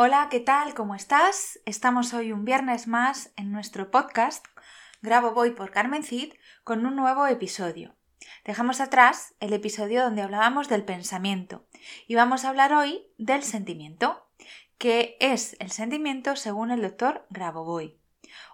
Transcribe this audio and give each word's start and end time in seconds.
Hola, 0.00 0.28
¿qué 0.30 0.38
tal? 0.38 0.74
¿Cómo 0.74 0.94
estás? 0.94 1.58
Estamos 1.64 2.14
hoy 2.14 2.30
un 2.30 2.44
viernes 2.44 2.86
más 2.86 3.32
en 3.34 3.50
nuestro 3.50 3.90
podcast 3.90 4.46
Grabo 5.02 5.32
Voy 5.32 5.50
por 5.50 5.72
Carmen 5.72 6.04
Cid 6.04 6.34
con 6.62 6.86
un 6.86 6.94
nuevo 6.94 7.26
episodio. 7.26 7.96
Dejamos 8.44 8.80
atrás 8.80 9.34
el 9.40 9.52
episodio 9.52 10.04
donde 10.04 10.22
hablábamos 10.22 10.68
del 10.68 10.84
pensamiento 10.84 11.66
y 12.06 12.14
vamos 12.14 12.44
a 12.44 12.50
hablar 12.50 12.72
hoy 12.74 13.08
del 13.18 13.42
sentimiento, 13.42 14.24
que 14.78 15.16
es 15.18 15.56
el 15.58 15.72
sentimiento 15.72 16.36
según 16.36 16.70
el 16.70 16.82
doctor 16.82 17.26
Grabovoi. 17.30 17.98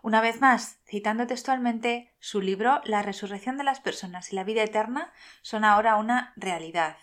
Una 0.02 0.22
vez 0.22 0.40
más, 0.40 0.78
citando 0.86 1.26
textualmente 1.26 2.14
su 2.20 2.40
libro 2.40 2.80
La 2.84 3.02
resurrección 3.02 3.58
de 3.58 3.64
las 3.64 3.80
personas 3.80 4.32
y 4.32 4.36
la 4.36 4.44
vida 4.44 4.62
eterna 4.62 5.12
son 5.42 5.64
ahora 5.64 5.96
una 5.96 6.32
realidad. 6.36 6.96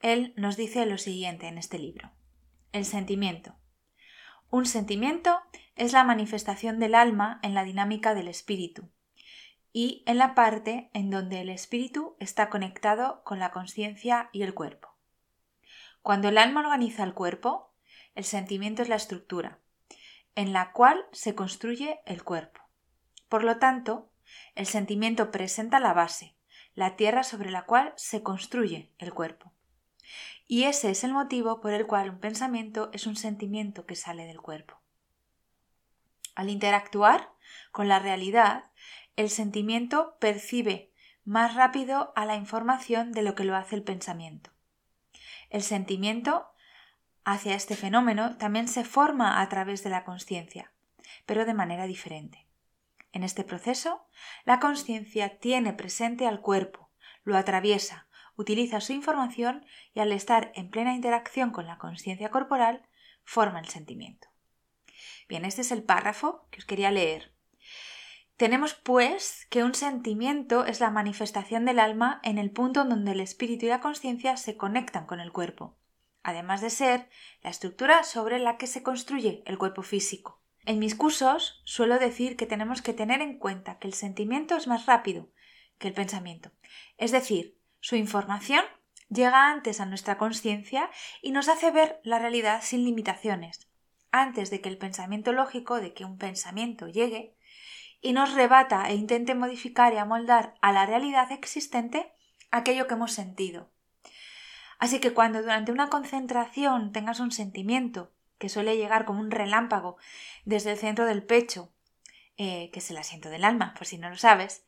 Él 0.00 0.34
nos 0.36 0.56
dice 0.56 0.84
lo 0.84 0.98
siguiente 0.98 1.46
en 1.46 1.58
este 1.58 1.78
libro. 1.78 2.10
El 2.72 2.86
sentimiento. 2.86 3.54
Un 4.50 4.64
sentimiento 4.64 5.38
es 5.76 5.92
la 5.92 6.04
manifestación 6.04 6.78
del 6.78 6.94
alma 6.94 7.38
en 7.42 7.52
la 7.52 7.64
dinámica 7.64 8.14
del 8.14 8.28
espíritu 8.28 8.88
y 9.74 10.02
en 10.06 10.16
la 10.16 10.34
parte 10.34 10.90
en 10.94 11.10
donde 11.10 11.42
el 11.42 11.50
espíritu 11.50 12.16
está 12.18 12.48
conectado 12.48 13.22
con 13.24 13.38
la 13.38 13.50
conciencia 13.50 14.30
y 14.32 14.42
el 14.42 14.54
cuerpo. 14.54 14.96
Cuando 16.00 16.30
el 16.30 16.38
alma 16.38 16.60
organiza 16.60 17.04
el 17.04 17.12
cuerpo, 17.12 17.74
el 18.14 18.24
sentimiento 18.24 18.80
es 18.80 18.88
la 18.88 18.96
estructura, 18.96 19.58
en 20.34 20.54
la 20.54 20.72
cual 20.72 21.04
se 21.12 21.34
construye 21.34 22.00
el 22.06 22.24
cuerpo. 22.24 22.62
Por 23.28 23.44
lo 23.44 23.58
tanto, 23.58 24.10
el 24.54 24.64
sentimiento 24.64 25.30
presenta 25.30 25.78
la 25.78 25.92
base, 25.92 26.36
la 26.74 26.96
tierra 26.96 27.22
sobre 27.22 27.50
la 27.50 27.66
cual 27.66 27.92
se 27.96 28.22
construye 28.22 28.94
el 28.96 29.12
cuerpo. 29.12 29.52
Y 30.46 30.64
ese 30.64 30.90
es 30.90 31.04
el 31.04 31.12
motivo 31.12 31.60
por 31.60 31.72
el 31.72 31.86
cual 31.86 32.10
un 32.10 32.18
pensamiento 32.18 32.90
es 32.92 33.06
un 33.06 33.16
sentimiento 33.16 33.86
que 33.86 33.96
sale 33.96 34.26
del 34.26 34.40
cuerpo. 34.40 34.80
Al 36.34 36.48
interactuar 36.50 37.30
con 37.70 37.88
la 37.88 37.98
realidad, 37.98 38.70
el 39.16 39.30
sentimiento 39.30 40.16
percibe 40.18 40.92
más 41.24 41.54
rápido 41.54 42.12
a 42.16 42.24
la 42.24 42.36
información 42.36 43.12
de 43.12 43.22
lo 43.22 43.34
que 43.34 43.44
lo 43.44 43.56
hace 43.56 43.76
el 43.76 43.82
pensamiento. 43.82 44.50
El 45.50 45.62
sentimiento 45.62 46.48
hacia 47.24 47.54
este 47.54 47.76
fenómeno 47.76 48.36
también 48.36 48.68
se 48.68 48.84
forma 48.84 49.40
a 49.40 49.48
través 49.48 49.84
de 49.84 49.90
la 49.90 50.04
conciencia, 50.04 50.72
pero 51.26 51.44
de 51.44 51.54
manera 51.54 51.86
diferente. 51.86 52.46
En 53.12 53.22
este 53.22 53.44
proceso, 53.44 54.06
la 54.44 54.58
conciencia 54.58 55.38
tiene 55.38 55.74
presente 55.74 56.26
al 56.26 56.40
cuerpo, 56.40 56.90
lo 57.24 57.36
atraviesa, 57.36 58.08
utiliza 58.36 58.80
su 58.80 58.92
información 58.92 59.64
y 59.94 60.00
al 60.00 60.12
estar 60.12 60.52
en 60.54 60.70
plena 60.70 60.94
interacción 60.94 61.50
con 61.50 61.66
la 61.66 61.78
conciencia 61.78 62.30
corporal, 62.30 62.86
forma 63.24 63.60
el 63.60 63.68
sentimiento. 63.68 64.28
Bien, 65.28 65.44
este 65.44 65.62
es 65.62 65.72
el 65.72 65.82
párrafo 65.82 66.46
que 66.50 66.58
os 66.58 66.64
quería 66.64 66.90
leer. 66.90 67.32
Tenemos, 68.36 68.74
pues, 68.74 69.46
que 69.50 69.62
un 69.62 69.74
sentimiento 69.74 70.64
es 70.64 70.80
la 70.80 70.90
manifestación 70.90 71.64
del 71.64 71.78
alma 71.78 72.20
en 72.24 72.38
el 72.38 72.50
punto 72.50 72.82
en 72.82 72.88
donde 72.88 73.12
el 73.12 73.20
espíritu 73.20 73.66
y 73.66 73.68
la 73.68 73.80
conciencia 73.80 74.36
se 74.36 74.56
conectan 74.56 75.06
con 75.06 75.20
el 75.20 75.32
cuerpo, 75.32 75.76
además 76.22 76.60
de 76.60 76.70
ser 76.70 77.08
la 77.42 77.50
estructura 77.50 78.02
sobre 78.02 78.38
la 78.38 78.56
que 78.56 78.66
se 78.66 78.82
construye 78.82 79.42
el 79.46 79.58
cuerpo 79.58 79.82
físico. 79.82 80.42
En 80.64 80.78
mis 80.78 80.94
cursos 80.94 81.62
suelo 81.64 81.98
decir 81.98 82.36
que 82.36 82.46
tenemos 82.46 82.82
que 82.82 82.94
tener 82.94 83.20
en 83.20 83.38
cuenta 83.38 83.78
que 83.78 83.88
el 83.88 83.94
sentimiento 83.94 84.56
es 84.56 84.66
más 84.66 84.86
rápido 84.86 85.28
que 85.78 85.88
el 85.88 85.94
pensamiento, 85.94 86.52
es 86.96 87.10
decir, 87.10 87.58
su 87.82 87.96
información 87.96 88.64
llega 89.10 89.50
antes 89.50 89.80
a 89.80 89.86
nuestra 89.86 90.16
conciencia 90.16 90.88
y 91.20 91.32
nos 91.32 91.48
hace 91.48 91.72
ver 91.72 92.00
la 92.04 92.20
realidad 92.20 92.62
sin 92.62 92.84
limitaciones, 92.84 93.68
antes 94.12 94.50
de 94.50 94.60
que 94.60 94.68
el 94.68 94.78
pensamiento 94.78 95.32
lógico, 95.32 95.80
de 95.80 95.92
que 95.92 96.04
un 96.04 96.16
pensamiento 96.16 96.86
llegue, 96.86 97.34
y 98.00 98.12
nos 98.12 98.34
rebata 98.34 98.88
e 98.88 98.94
intente 98.94 99.34
modificar 99.34 99.92
y 99.92 99.96
amoldar 99.96 100.54
a 100.60 100.72
la 100.72 100.86
realidad 100.86 101.32
existente 101.32 102.12
aquello 102.52 102.86
que 102.86 102.94
hemos 102.94 103.12
sentido. 103.12 103.68
Así 104.78 105.00
que 105.00 105.12
cuando 105.12 105.42
durante 105.42 105.72
una 105.72 105.88
concentración 105.88 106.92
tengas 106.92 107.18
un 107.18 107.32
sentimiento 107.32 108.12
que 108.38 108.48
suele 108.48 108.76
llegar 108.76 109.04
como 109.04 109.20
un 109.20 109.32
relámpago 109.32 109.96
desde 110.44 110.70
el 110.70 110.78
centro 110.78 111.04
del 111.04 111.24
pecho, 111.24 111.72
eh, 112.36 112.70
que 112.72 112.78
es 112.78 112.90
el 112.90 112.96
asiento 112.96 113.28
del 113.28 113.44
alma, 113.44 113.74
por 113.76 113.86
si 113.86 113.98
no 113.98 114.08
lo 114.08 114.16
sabes, 114.16 114.64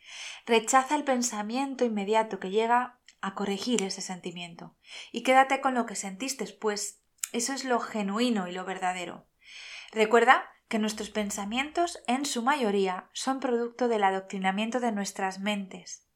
rechaza 0.46 0.96
el 0.96 1.04
pensamiento 1.04 1.84
inmediato 1.84 2.38
que 2.38 2.50
llega 2.50 3.00
a 3.20 3.34
corregir 3.34 3.82
ese 3.82 4.02
sentimiento 4.02 4.76
y 5.12 5.22
quédate 5.22 5.60
con 5.60 5.74
lo 5.74 5.86
que 5.86 5.94
sentiste, 5.94 6.46
pues 6.60 7.02
eso 7.32 7.52
es 7.52 7.64
lo 7.64 7.80
genuino 7.80 8.48
y 8.48 8.52
lo 8.52 8.64
verdadero. 8.64 9.26
Recuerda 9.92 10.48
que 10.68 10.78
nuestros 10.78 11.10
pensamientos 11.10 12.02
en 12.06 12.26
su 12.26 12.42
mayoría 12.42 13.08
son 13.12 13.40
producto 13.40 13.88
del 13.88 14.04
adoctrinamiento 14.04 14.80
de 14.80 14.92
nuestras 14.92 15.38
mentes. 15.38 16.06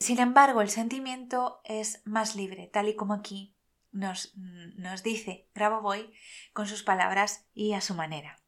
Sin 0.00 0.18
embargo, 0.18 0.62
el 0.62 0.70
sentimiento 0.70 1.60
es 1.64 2.02
más 2.04 2.36
libre, 2.36 2.68
tal 2.72 2.88
y 2.88 2.96
como 2.96 3.14
aquí 3.14 3.56
nos, 3.90 4.32
nos 4.34 5.02
dice 5.02 5.48
Grabovoi 5.54 6.12
con 6.52 6.66
sus 6.66 6.82
palabras 6.82 7.46
y 7.54 7.72
a 7.72 7.80
su 7.80 7.94
manera. 7.94 8.40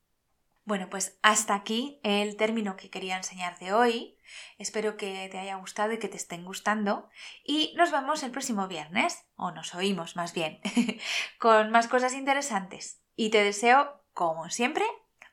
Bueno, 0.64 0.88
pues 0.88 1.18
hasta 1.22 1.54
aquí 1.54 2.00
el 2.02 2.36
término 2.36 2.76
que 2.76 2.90
quería 2.90 3.16
enseñarte 3.16 3.72
hoy. 3.72 4.16
Espero 4.58 4.96
que 4.96 5.28
te 5.30 5.38
haya 5.38 5.56
gustado 5.56 5.92
y 5.92 5.98
que 5.98 6.08
te 6.08 6.16
estén 6.16 6.44
gustando. 6.44 7.08
Y 7.44 7.74
nos 7.76 7.90
vemos 7.90 8.22
el 8.22 8.30
próximo 8.30 8.68
viernes, 8.68 9.24
o 9.36 9.50
nos 9.50 9.74
oímos 9.74 10.16
más 10.16 10.32
bien, 10.32 10.60
con 11.38 11.70
más 11.70 11.88
cosas 11.88 12.14
interesantes. 12.14 13.00
Y 13.16 13.30
te 13.30 13.42
deseo 13.42 14.04
como 14.12 14.50
siempre, 14.50 14.84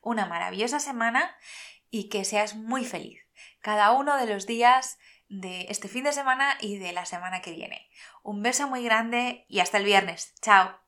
una 0.02 0.26
maravillosa 0.26 0.80
semana 0.80 1.36
y 1.90 2.08
que 2.08 2.24
seas 2.24 2.54
muy 2.56 2.84
feliz 2.84 3.28
cada 3.60 3.92
uno 3.92 4.16
de 4.16 4.26
los 4.26 4.46
días 4.46 4.98
de 5.28 5.66
este 5.68 5.88
fin 5.88 6.04
de 6.04 6.12
semana 6.12 6.56
y 6.60 6.78
de 6.78 6.92
la 6.92 7.04
semana 7.04 7.42
que 7.42 7.52
viene. 7.52 7.90
Un 8.22 8.42
beso 8.42 8.68
muy 8.68 8.82
grande 8.82 9.44
y 9.48 9.60
hasta 9.60 9.78
el 9.78 9.84
viernes. 9.84 10.34
Chao. 10.40 10.87